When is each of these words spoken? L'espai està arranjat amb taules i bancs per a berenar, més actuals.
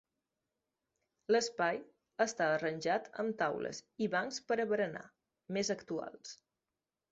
L'espai 1.35 1.77
està 2.25 2.47
arranjat 2.55 3.11
amb 3.25 3.37
taules 3.43 3.83
i 4.07 4.09
bancs 4.17 4.43
per 4.51 4.59
a 4.59 4.67
berenar, 4.75 5.07
més 5.59 5.73
actuals. 5.79 6.37